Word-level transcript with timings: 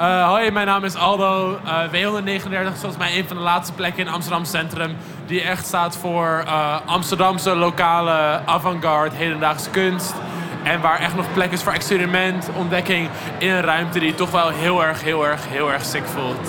Uh, 0.00 0.28
hoi, 0.28 0.50
mijn 0.50 0.66
naam 0.66 0.84
is 0.84 0.94
Aldo. 0.94 1.58
Eh, 1.64 1.92
uh, 1.92 2.12
W139 2.12 2.72
is 2.72 2.80
volgens 2.80 2.96
mij 2.96 3.18
een 3.18 3.28
van 3.28 3.36
de 3.36 3.42
laatste 3.42 3.72
plekken 3.72 4.06
in 4.06 4.12
Amsterdam 4.12 4.44
Centrum. 4.44 4.96
Die 5.26 5.42
echt 5.42 5.66
staat 5.66 5.96
voor 5.96 6.42
uh, 6.46 6.76
Amsterdamse 6.86 7.54
lokale 7.54 8.40
avant-garde, 8.44 9.16
hedendaagse 9.16 9.70
kunst. 9.70 10.14
En 10.62 10.80
waar 10.80 10.98
echt 10.98 11.14
nog 11.16 11.32
plek 11.32 11.52
is 11.52 11.62
voor 11.62 11.72
experiment, 11.72 12.48
ontdekking 12.56 13.08
in 13.38 13.50
een 13.50 13.60
ruimte 13.60 13.98
die 13.98 14.14
toch 14.14 14.30
wel 14.30 14.48
heel 14.48 14.84
erg, 14.84 15.02
heel 15.02 15.26
erg, 15.26 15.48
heel 15.48 15.72
erg 15.72 15.84
sick 15.84 16.04
voelt. 16.04 16.48